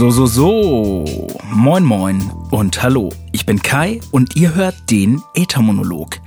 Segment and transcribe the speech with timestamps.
[0.00, 1.04] So, so, so.
[1.52, 3.10] Moin, moin und hallo.
[3.50, 6.20] Ich bin Kai und ihr hört den Äthermonolog.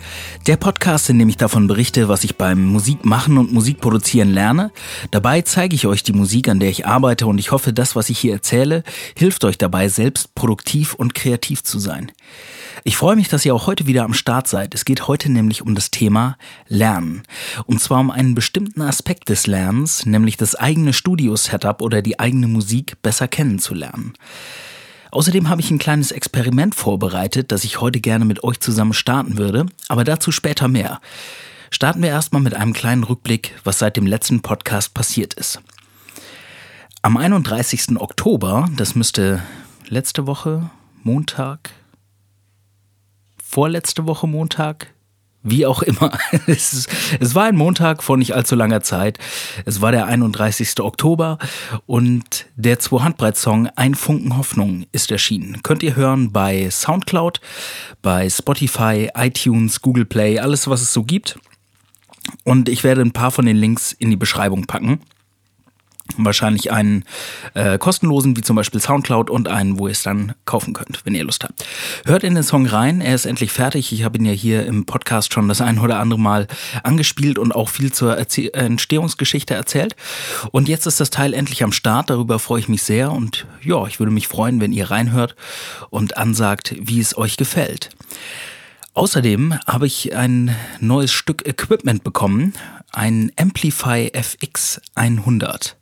[0.46, 4.74] Der Podcast, in dem ich davon berichte, was ich beim Musikmachen und Musikproduzieren lerne.
[5.10, 8.10] Dabei zeige ich euch die Musik, an der ich arbeite und ich hoffe, das, was
[8.10, 8.84] ich hier erzähle,
[9.16, 12.12] hilft euch dabei, selbst produktiv und kreativ zu sein.
[12.84, 14.76] Ich freue mich, dass ihr auch heute wieder am Start seid.
[14.76, 17.24] Es geht heute nämlich um das Thema Lernen.
[17.66, 22.50] Und zwar um einen bestimmten Aspekt des Lernens, nämlich das eigene Studio-Setup oder die eigene
[22.50, 24.12] Musik besser kennenzulernen.
[25.14, 29.38] Außerdem habe ich ein kleines Experiment vorbereitet, das ich heute gerne mit euch zusammen starten
[29.38, 31.00] würde, aber dazu später mehr.
[31.70, 35.62] Starten wir erstmal mit einem kleinen Rückblick, was seit dem letzten Podcast passiert ist.
[37.04, 38.00] Am 31.
[38.02, 39.44] Oktober, das müsste
[39.88, 40.72] letzte Woche,
[41.04, 41.70] Montag,
[43.38, 44.93] vorletzte Woche Montag,
[45.44, 46.12] wie auch immer.
[46.48, 49.18] Es, ist, es, war ein Montag vor nicht allzu langer Zeit.
[49.66, 50.80] Es war der 31.
[50.80, 51.38] Oktober
[51.86, 55.62] und der Zwei-Handbreit-Song Ein Funken Hoffnung ist erschienen.
[55.64, 57.40] Könnt ihr hören bei Soundcloud,
[58.02, 61.40] bei Spotify, iTunes, Google Play, alles was es so gibt.
[62.44, 65.00] Und ich werde ein paar von den Links in die Beschreibung packen
[66.18, 67.06] wahrscheinlich einen
[67.54, 71.16] äh, kostenlosen, wie zum Beispiel Soundcloud und einen, wo ihr es dann kaufen könnt, wenn
[71.16, 71.66] ihr Lust habt.
[72.06, 73.92] Hört in den Song rein, er ist endlich fertig.
[73.94, 76.48] Ich habe ihn ja hier im Podcast schon das ein oder andere Mal
[76.84, 79.96] angespielt und auch viel zur Erzie Entstehungsgeschichte erzählt.
[80.52, 83.86] Und jetzt ist das Teil endlich am Start, darüber freue ich mich sehr und ja,
[83.88, 85.36] ich würde mich freuen, wenn ihr reinhört
[85.90, 87.90] und ansagt, wie es euch gefällt.
[88.94, 92.54] Außerdem habe ich ein neues Stück Equipment bekommen,
[92.92, 95.78] ein Amplify FX 100.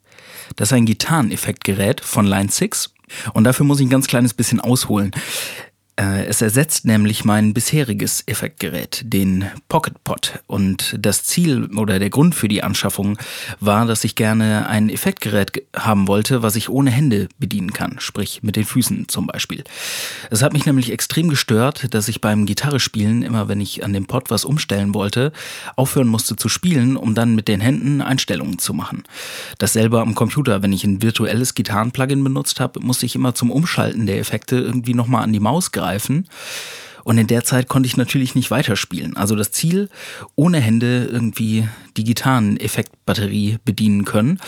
[0.55, 2.93] Das ist ein Gitarreneffektgerät von Line 6
[3.33, 5.11] und dafür muss ich ein ganz kleines bisschen ausholen.
[6.01, 10.39] Äh, es ersetzt nämlich mein bisheriges Effektgerät, den Pocket Pot.
[10.47, 13.19] Und das Ziel oder der Grund für die Anschaffung
[13.59, 18.41] war, dass ich gerne ein Effektgerät haben wollte, was ich ohne Hände bedienen kann, sprich
[18.41, 19.63] mit den Füßen zum Beispiel.
[20.31, 24.07] Es hat mich nämlich extrem gestört, dass ich beim Gitarrespielen immer, wenn ich an dem
[24.07, 25.31] Pot was umstellen wollte,
[25.75, 29.03] aufhören musste zu spielen, um dann mit den Händen Einstellungen zu machen.
[29.59, 34.07] Dasselbe am Computer, wenn ich ein virtuelles Gitarrenplugin benutzt habe, musste ich immer zum Umschalten
[34.07, 36.27] der Effekte irgendwie nochmal an die Maus greifen greifen.
[37.03, 39.17] Und in der Zeit konnte ich natürlich nicht weiterspielen.
[39.17, 39.89] Also das Ziel,
[40.35, 42.03] ohne Hände irgendwie die
[43.11, 44.39] Gitarreneffektbatterie bedienen können.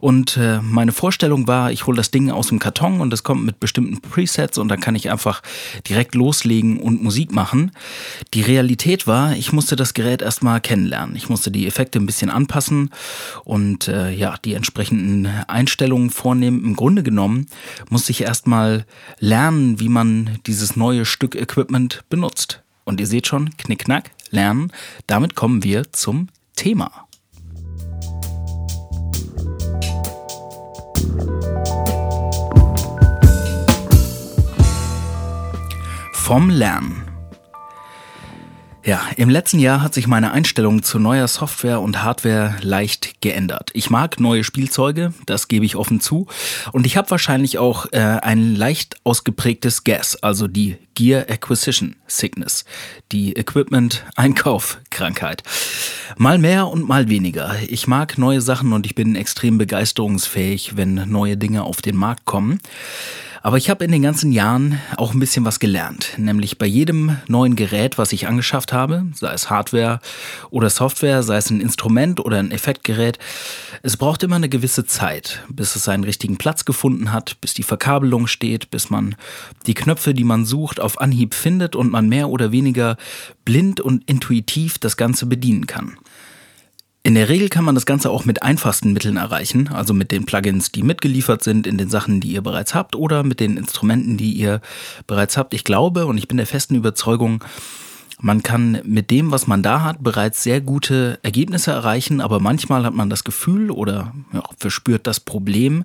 [0.00, 3.44] Und äh, meine Vorstellung war, ich hole das Ding aus dem Karton und es kommt
[3.44, 5.42] mit bestimmten Presets und dann kann ich einfach
[5.88, 7.72] direkt loslegen und Musik machen.
[8.34, 11.16] Die Realität war, ich musste das Gerät erstmal kennenlernen.
[11.16, 12.90] Ich musste die Effekte ein bisschen anpassen
[13.44, 16.64] und äh, ja, die entsprechenden Einstellungen vornehmen.
[16.64, 17.46] Im Grunde genommen
[17.88, 18.84] musste ich erstmal
[19.18, 22.62] lernen, wie man dieses neue Stück Equipment benutzt.
[22.84, 24.72] Und ihr seht schon, knickknack, lernen.
[25.06, 27.09] Damit kommen wir zum Thema.
[36.30, 37.02] Vom Lernen.
[38.84, 43.70] Ja, im letzten Jahr hat sich meine Einstellung zu neuer Software und Hardware leicht geändert.
[43.72, 46.28] Ich mag neue Spielzeuge, das gebe ich offen zu.
[46.70, 52.64] Und ich habe wahrscheinlich auch äh, ein leicht ausgeprägtes Gas, also die Gear Acquisition Sickness,
[53.10, 55.42] die Equipment-Einkauf-Krankheit.
[56.16, 57.56] Mal mehr und mal weniger.
[57.66, 62.24] Ich mag neue Sachen und ich bin extrem begeisterungsfähig, wenn neue Dinge auf den Markt
[62.24, 62.60] kommen.
[63.42, 67.16] Aber ich habe in den ganzen Jahren auch ein bisschen was gelernt, nämlich bei jedem
[67.26, 70.00] neuen Gerät, was ich angeschafft habe, sei es Hardware
[70.50, 73.18] oder Software, sei es ein Instrument oder ein Effektgerät,
[73.82, 77.62] es braucht immer eine gewisse Zeit, bis es seinen richtigen Platz gefunden hat, bis die
[77.62, 79.16] Verkabelung steht, bis man
[79.66, 82.98] die Knöpfe, die man sucht, auf Anhieb findet und man mehr oder weniger
[83.46, 85.96] blind und intuitiv das Ganze bedienen kann.
[87.02, 90.26] In der Regel kann man das Ganze auch mit einfachsten Mitteln erreichen, also mit den
[90.26, 94.18] Plugins, die mitgeliefert sind in den Sachen, die ihr bereits habt oder mit den Instrumenten,
[94.18, 94.60] die ihr
[95.06, 95.54] bereits habt.
[95.54, 97.42] Ich glaube und ich bin der festen Überzeugung,
[98.20, 102.84] man kann mit dem, was man da hat, bereits sehr gute Ergebnisse erreichen, aber manchmal
[102.84, 105.84] hat man das Gefühl oder ja, verspürt das Problem,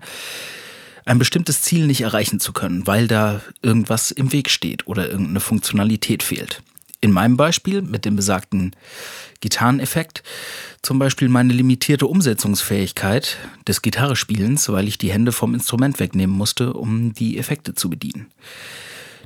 [1.05, 5.39] ein bestimmtes Ziel nicht erreichen zu können, weil da irgendwas im Weg steht oder irgendeine
[5.39, 6.61] Funktionalität fehlt.
[7.05, 8.71] In meinem Beispiel mit dem besagten
[9.39, 10.23] Gitarreneffekt
[10.81, 13.37] zum Beispiel meine limitierte Umsetzungsfähigkeit
[13.67, 18.31] des Gitarrespielens, weil ich die Hände vom Instrument wegnehmen musste, um die Effekte zu bedienen.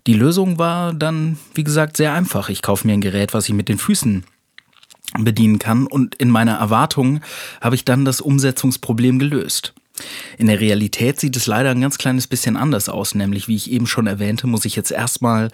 [0.07, 2.49] Die Lösung war dann, wie gesagt, sehr einfach.
[2.49, 4.25] Ich kaufe mir ein Gerät, was ich mit den Füßen
[5.17, 7.21] bedienen kann und in meiner Erwartung
[7.61, 9.73] habe ich dann das Umsetzungsproblem gelöst.
[10.37, 13.71] In der Realität sieht es leider ein ganz kleines bisschen anders aus, nämlich wie ich
[13.71, 15.49] eben schon erwähnte, muss ich jetzt erstmal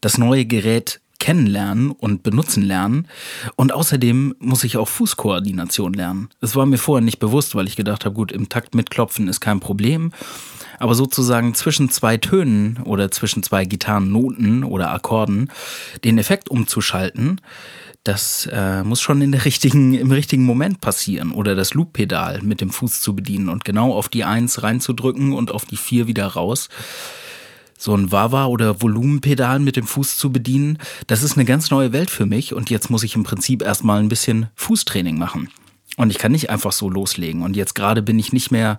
[0.00, 3.08] das neue Gerät kennenlernen und benutzen lernen.
[3.56, 6.28] Und außerdem muss ich auch Fußkoordination lernen.
[6.40, 9.40] Das war mir vorher nicht bewusst, weil ich gedacht habe, gut, im Takt mitklopfen ist
[9.40, 10.12] kein Problem.
[10.78, 15.50] Aber sozusagen zwischen zwei Tönen oder zwischen zwei Gitarrennoten oder Akkorden
[16.04, 17.40] den Effekt umzuschalten,
[18.04, 21.32] das äh, muss schon in der richtigen, im richtigen Moment passieren.
[21.32, 25.50] Oder das Loop-Pedal mit dem Fuß zu bedienen und genau auf die Eins reinzudrücken und
[25.50, 26.68] auf die Vier wieder raus.
[27.76, 31.92] So ein Wawa oder Volumenpedal mit dem Fuß zu bedienen, das ist eine ganz neue
[31.92, 35.50] Welt für mich und jetzt muss ich im Prinzip erstmal ein bisschen Fußtraining machen.
[35.96, 37.42] Und ich kann nicht einfach so loslegen.
[37.42, 38.78] Und jetzt gerade bin ich nicht mehr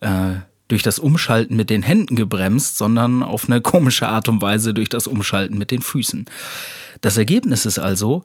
[0.00, 0.34] äh,
[0.66, 4.88] durch das Umschalten mit den Händen gebremst, sondern auf eine komische Art und Weise durch
[4.88, 6.26] das Umschalten mit den Füßen.
[7.00, 8.24] Das Ergebnis ist also,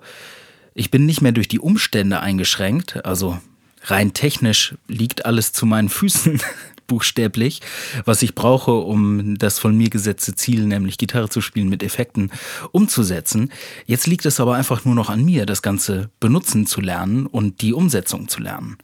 [0.74, 3.39] ich bin nicht mehr durch die Umstände eingeschränkt, also
[3.83, 6.42] rein technisch liegt alles zu meinen Füßen
[6.88, 7.62] buchstäblich,
[8.06, 12.31] was ich brauche, um das von mir gesetzte Ziel, nämlich Gitarre zu spielen mit Effekten,
[12.71, 13.51] umzusetzen.
[13.85, 17.62] Jetzt liegt es aber einfach nur noch an mir, das Ganze benutzen zu lernen und
[17.62, 18.77] die Umsetzung zu lernen.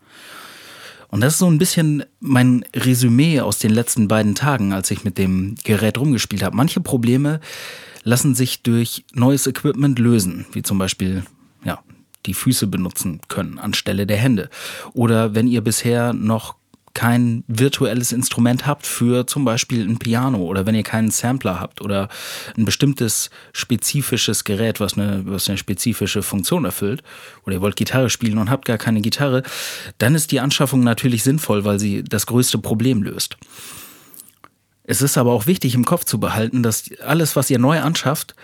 [1.09, 5.03] Und das ist so ein bisschen mein Resümee aus den letzten beiden Tagen, als ich
[5.03, 6.55] mit dem Gerät rumgespielt habe.
[6.55, 7.39] Manche Probleme
[8.03, 11.23] lassen sich durch neues Equipment lösen, wie zum Beispiel
[11.63, 11.79] ja,
[12.25, 14.49] die Füße benutzen können anstelle der Hände.
[14.93, 16.55] Oder wenn ihr bisher noch
[16.99, 21.79] kein virtuelles Instrument habt für zum Beispiel ein Piano oder wenn ihr keinen Sampler habt
[21.79, 22.09] oder
[22.57, 27.01] ein bestimmtes spezifisches Gerät, was eine, was eine spezifische Funktion erfüllt
[27.45, 29.43] oder ihr wollt Gitarre spielen und habt gar keine Gitarre,
[29.97, 33.37] dann ist die Anschaffung natürlich sinnvoll, weil sie das größte Problem löst.
[34.83, 38.35] Es ist aber auch wichtig im Kopf zu behalten, dass alles, was ihr neu anschafft,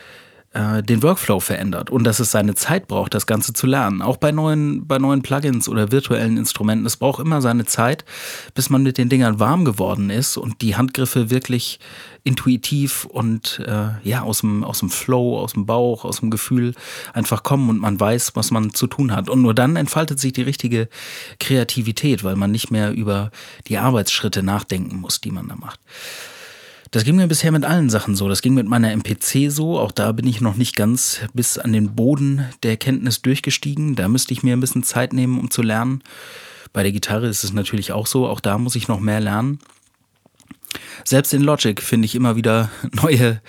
[0.55, 4.01] äh, den Workflow verändert und dass es seine Zeit braucht, das Ganze zu lernen.
[4.01, 6.85] Auch bei neuen, bei neuen Plugins oder virtuellen Instrumenten.
[6.85, 8.05] Es braucht immer seine Zeit,
[8.53, 11.79] bis man mit den Dingern warm geworden ist und die Handgriffe wirklich
[12.23, 16.73] intuitiv und äh, ja, aus dem, aus dem Flow, aus dem Bauch, aus dem Gefühl
[17.13, 19.29] einfach kommen und man weiß, was man zu tun hat.
[19.29, 20.87] Und nur dann entfaltet sich die richtige
[21.39, 23.29] Kreativität, weil man nicht mehr über
[23.67, 25.81] die Arbeitsschritte nachdenken muss, die man da macht.
[26.95, 28.29] Das ging mir bisher mit allen Sachen so.
[28.29, 29.77] Das ging mit meiner MPC so.
[29.77, 33.97] Auch da bin ich noch nicht ganz bis an den Boden der Erkenntnis durchgestiegen.
[33.97, 36.03] Da müsste ich mir ein bisschen Zeit nehmen, um zu lernen.
[36.71, 38.25] Bei der Gitarre ist es natürlich auch so.
[38.29, 39.59] Auch da muss ich noch mehr lernen.
[41.03, 43.41] Selbst in Logic finde ich immer wieder neue,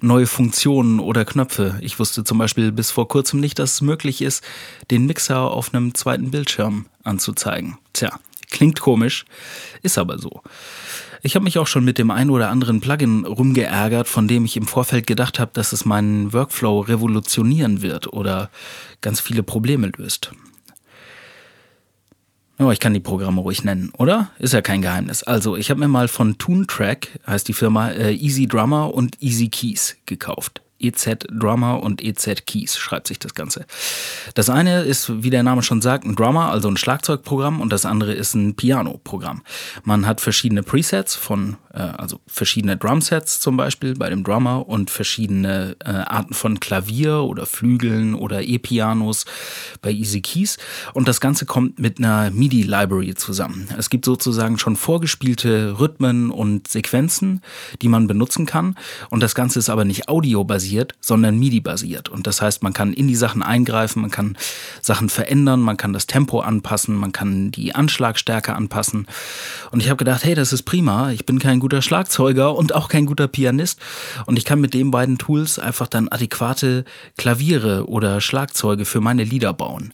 [0.00, 1.78] neue Funktionen oder Knöpfe.
[1.82, 4.42] Ich wusste zum Beispiel bis vor kurzem nicht, dass es möglich ist,
[4.90, 7.76] den Mixer auf einem zweiten Bildschirm anzuzeigen.
[7.92, 8.18] Tja,
[8.50, 9.26] klingt komisch,
[9.82, 10.40] ist aber so.
[11.26, 14.58] Ich habe mich auch schon mit dem einen oder anderen Plugin rumgeärgert, von dem ich
[14.58, 18.50] im Vorfeld gedacht habe, dass es meinen Workflow revolutionieren wird oder
[19.00, 20.32] ganz viele Probleme löst.
[22.58, 24.32] Oh, ich kann die Programme ruhig nennen, oder?
[24.38, 25.22] Ist ja kein Geheimnis.
[25.22, 29.48] Also, ich habe mir mal von Toontrack, heißt die Firma, äh, Easy Drummer und Easy
[29.48, 30.60] Keys gekauft.
[30.80, 33.64] EZ Drummer und EZ Keys schreibt sich das Ganze.
[34.34, 37.86] Das eine ist, wie der Name schon sagt, ein Drummer, also ein Schlagzeugprogramm und das
[37.86, 39.42] andere ist ein Piano-Programm.
[39.84, 44.90] Man hat verschiedene Presets von, äh, also verschiedene Drumsets zum Beispiel bei dem Drummer und
[44.90, 49.24] verschiedene äh, Arten von Klavier oder Flügeln oder E-Pianos
[49.80, 50.58] bei Easy Keys
[50.92, 53.68] und das Ganze kommt mit einer MIDI-Library zusammen.
[53.78, 57.42] Es gibt sozusagen schon vorgespielte Rhythmen und Sequenzen,
[57.80, 58.74] die man benutzen kann
[59.10, 62.08] und das Ganze ist aber nicht audiobasiert basiert, sondern MIDI-basiert.
[62.08, 64.38] Und das heißt, man kann in die Sachen eingreifen, man kann
[64.80, 69.06] Sachen verändern, man kann das Tempo anpassen, man kann die Anschlagstärke anpassen.
[69.70, 71.10] Und ich habe gedacht, hey, das ist prima.
[71.10, 73.78] Ich bin kein guter Schlagzeuger und auch kein guter Pianist.
[74.24, 76.86] Und ich kann mit den beiden Tools einfach dann adäquate
[77.18, 79.92] Klaviere oder Schlagzeuge für meine Lieder bauen.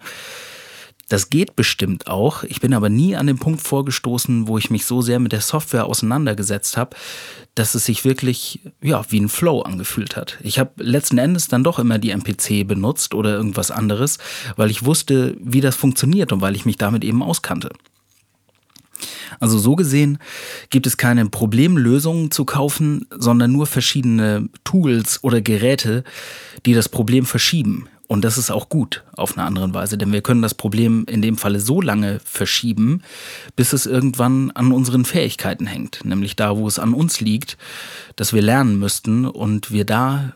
[1.11, 2.45] Das geht bestimmt auch.
[2.45, 5.41] Ich bin aber nie an den Punkt vorgestoßen, wo ich mich so sehr mit der
[5.41, 6.97] Software auseinandergesetzt habe,
[7.57, 10.39] dass es sich wirklich ja, wie ein Flow angefühlt hat.
[10.41, 14.19] Ich habe letzten Endes dann doch immer die MPC benutzt oder irgendwas anderes,
[14.55, 17.71] weil ich wusste, wie das funktioniert und weil ich mich damit eben auskannte.
[19.41, 20.19] Also so gesehen
[20.69, 26.05] gibt es keine Problemlösungen zu kaufen, sondern nur verschiedene Tools oder Geräte,
[26.67, 30.21] die das Problem verschieben und das ist auch gut auf eine andere Weise, denn wir
[30.21, 33.03] können das Problem in dem Falle so lange verschieben,
[33.55, 37.57] bis es irgendwann an unseren Fähigkeiten hängt, nämlich da, wo es an uns liegt,
[38.17, 40.33] dass wir lernen müssten und wir da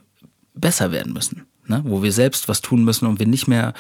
[0.55, 1.47] besser werden müssen.
[1.67, 1.83] Ne?
[1.85, 3.75] Wo wir selbst was tun müssen und wir nicht mehr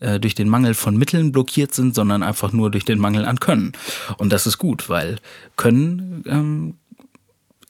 [0.00, 3.38] äh, durch den Mangel von Mitteln blockiert sind, sondern einfach nur durch den Mangel an
[3.38, 3.74] Können.
[4.18, 5.18] Und das ist gut, weil
[5.54, 6.74] Können ähm,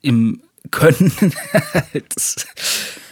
[0.01, 0.41] im
[0.71, 1.13] Können
[2.15, 2.47] das,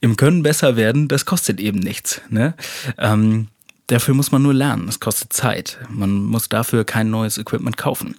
[0.00, 2.20] im Können besser werden, das kostet eben nichts.
[2.28, 2.54] Ne?
[2.98, 3.48] Ähm,
[3.86, 4.88] dafür muss man nur lernen.
[4.88, 5.78] Es kostet Zeit.
[5.88, 8.16] Man muss dafür kein neues Equipment kaufen.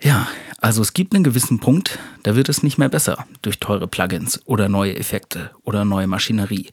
[0.00, 0.28] Ja,
[0.60, 4.40] also es gibt einen gewissen Punkt, da wird es nicht mehr besser durch teure Plugins
[4.44, 6.70] oder neue Effekte oder neue Maschinerie.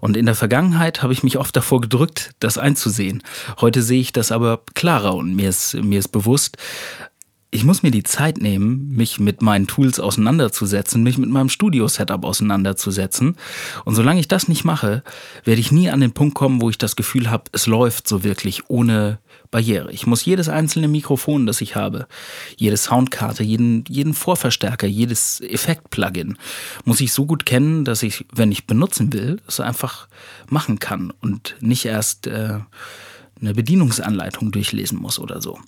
[0.00, 3.22] Und in der Vergangenheit habe ich mich oft davor gedrückt, das einzusehen.
[3.60, 6.58] Heute sehe ich das aber klarer und mir ist, mir ist bewusst,
[7.50, 12.24] ich muss mir die Zeit nehmen, mich mit meinen Tools auseinanderzusetzen, mich mit meinem Studio-Setup
[12.24, 13.36] auseinanderzusetzen.
[13.84, 15.02] Und solange ich das nicht mache,
[15.44, 18.24] werde ich nie an den Punkt kommen, wo ich das Gefühl habe, es läuft so
[18.24, 19.92] wirklich ohne Barriere.
[19.92, 22.08] Ich muss jedes einzelne Mikrofon, das ich habe,
[22.56, 26.36] jede Soundkarte, jeden, jeden Vorverstärker, jedes Effekt-Plugin,
[26.84, 30.08] muss ich so gut kennen, dass ich, wenn ich benutzen will, es einfach
[30.50, 32.58] machen kann und nicht erst äh,
[33.40, 35.58] eine Bedienungsanleitung durchlesen muss oder so.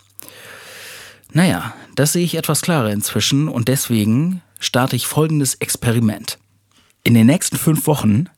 [1.33, 6.39] Naja, das sehe ich etwas klarer inzwischen und deswegen starte ich folgendes Experiment.
[7.05, 8.29] In den nächsten fünf Wochen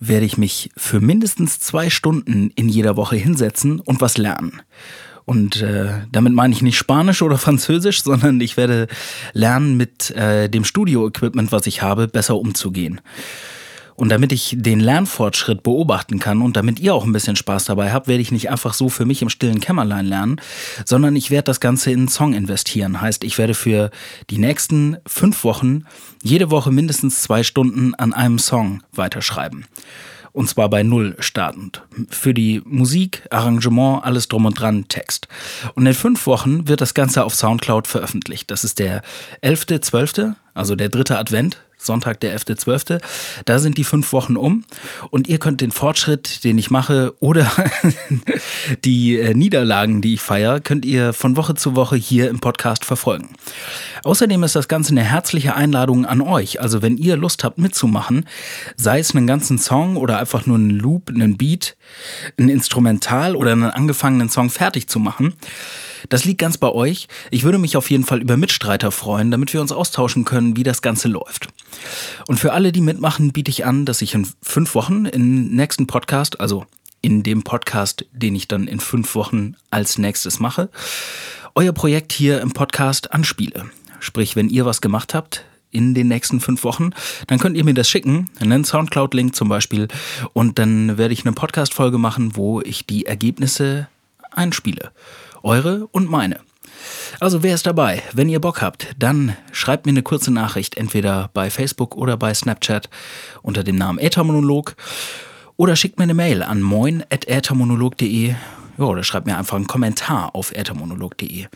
[0.00, 4.60] werde ich mich für mindestens zwei Stunden in jeder Woche hinsetzen und was lernen.
[5.24, 8.88] Und äh, damit meine ich nicht Spanisch oder Französisch, sondern ich werde
[9.32, 13.00] lernen, mit äh, dem Studio-Equipment, was ich habe, besser umzugehen.
[13.94, 17.92] Und damit ich den Lernfortschritt beobachten kann und damit ihr auch ein bisschen Spaß dabei
[17.92, 20.40] habt, werde ich nicht einfach so für mich im stillen Kämmerlein lernen,
[20.84, 23.00] sondern ich werde das Ganze in einen Song investieren.
[23.00, 23.90] Heißt, ich werde für
[24.30, 25.84] die nächsten fünf Wochen
[26.22, 29.66] jede Woche mindestens zwei Stunden an einem Song weiterschreiben.
[30.32, 31.82] Und zwar bei Null startend.
[32.08, 35.28] Für die Musik, Arrangement, alles drum und dran, Text.
[35.74, 38.50] Und in fünf Wochen wird das Ganze auf Soundcloud veröffentlicht.
[38.50, 39.02] Das ist der
[39.42, 43.00] 11.12., also der dritte Advent Sonntag, der 11.12.
[43.44, 44.64] Da sind die fünf Wochen um
[45.10, 47.50] und ihr könnt den Fortschritt, den ich mache oder
[48.84, 52.84] die äh, Niederlagen, die ich feiere, könnt ihr von Woche zu Woche hier im Podcast
[52.84, 53.30] verfolgen.
[54.04, 56.60] Außerdem ist das Ganze eine herzliche Einladung an euch.
[56.60, 58.26] Also wenn ihr Lust habt mitzumachen,
[58.76, 61.76] sei es einen ganzen Song oder einfach nur einen Loop, einen Beat,
[62.38, 65.34] ein Instrumental oder einen angefangenen Song fertig zu machen,
[66.08, 67.08] das liegt ganz bei euch.
[67.30, 70.62] Ich würde mich auf jeden Fall über Mitstreiter freuen, damit wir uns austauschen können, wie
[70.62, 71.48] das Ganze läuft.
[72.28, 75.86] Und für alle, die mitmachen, biete ich an, dass ich in fünf Wochen im nächsten
[75.86, 76.66] Podcast, also
[77.00, 80.70] in dem Podcast, den ich dann in fünf Wochen als nächstes mache,
[81.54, 83.66] euer Projekt hier im Podcast anspiele.
[84.00, 86.90] Sprich, wenn ihr was gemacht habt, in den nächsten fünf Wochen,
[87.26, 89.88] dann könnt ihr mir das schicken, einen Soundcloud-Link zum Beispiel,
[90.32, 93.88] und dann werde ich eine Podcast-Folge machen, wo ich die Ergebnisse
[94.30, 94.92] einspiele.
[95.42, 96.40] Eure und meine.
[97.20, 98.02] Also wer ist dabei?
[98.12, 102.34] Wenn ihr Bock habt, dann schreibt mir eine kurze Nachricht, entweder bei Facebook oder bei
[102.34, 102.88] Snapchat
[103.42, 104.74] unter dem Namen Äthermonolog
[105.56, 108.34] oder schickt mir eine Mail an moin.äthermonolog.de
[108.78, 111.46] oder schreibt mir einfach einen Kommentar auf äthermonolog.de.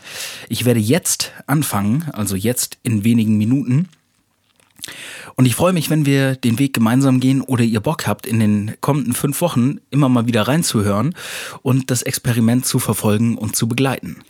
[0.49, 3.89] Ich werde jetzt anfangen, also jetzt in wenigen Minuten.
[5.35, 8.39] Und ich freue mich, wenn wir den Weg gemeinsam gehen oder ihr Bock habt, in
[8.39, 11.15] den kommenden fünf Wochen immer mal wieder reinzuhören
[11.61, 14.23] und das Experiment zu verfolgen und zu begleiten.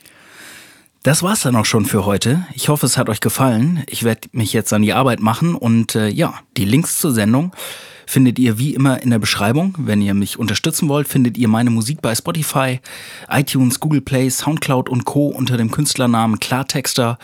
[1.07, 2.45] Das war's dann auch schon für heute.
[2.53, 3.81] Ich hoffe, es hat euch gefallen.
[3.87, 7.53] Ich werde mich jetzt an die Arbeit machen und äh, ja, die Links zur Sendung
[8.05, 9.73] findet ihr wie immer in der Beschreibung.
[9.77, 12.81] Wenn ihr mich unterstützen wollt, findet ihr meine Musik bei Spotify,
[13.29, 15.27] iTunes, Google Play, Soundcloud und Co.
[15.27, 17.19] unter dem Künstlernamen Klartexter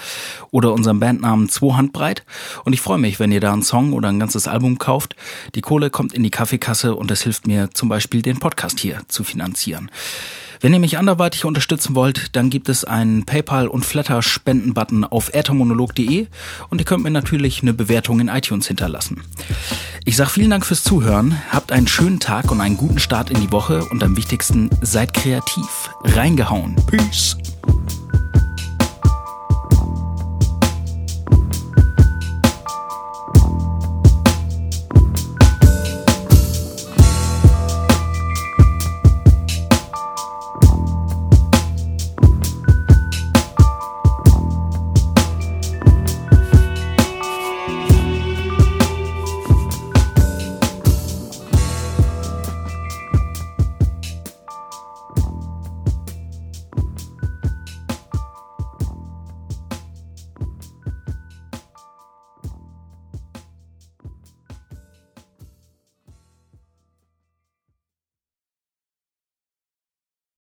[0.50, 2.24] oder unserem Bandnamen Zwo Handbreit.
[2.64, 5.18] Und ich freue mich, wenn ihr da einen Song oder ein ganzes Album kauft.
[5.56, 9.02] Die Kohle kommt in die Kaffeekasse und das hilft mir zum Beispiel den Podcast hier
[9.10, 9.92] zu finanzieren.
[10.64, 16.28] Wenn ihr mich anderweitig unterstützen wollt, dann gibt es einen PayPal- und Flatter-Spenden-Button auf äthermonolog.de
[16.70, 19.22] und ihr könnt mir natürlich eine Bewertung in iTunes hinterlassen.
[20.06, 23.42] Ich sage vielen Dank fürs Zuhören, habt einen schönen Tag und einen guten Start in
[23.42, 25.90] die Woche und am wichtigsten, seid kreativ.
[26.06, 26.78] Reingehauen.
[26.88, 27.36] Peace.